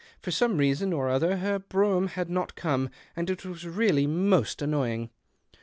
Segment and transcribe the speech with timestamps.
[0.19, 4.59] For some reason or other her brougham had not come, and it was really most
[4.59, 5.11] annoying.